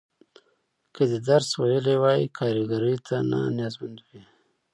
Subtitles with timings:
[0.95, 4.21] که دې درس ویلی وای، کارګرۍ ته نه نیازمنده وې.